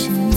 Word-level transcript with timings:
Christmas. 0.00 0.29